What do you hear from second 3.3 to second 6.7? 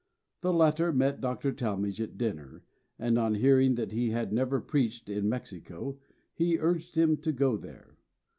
hearing that he had never preached in Mexico he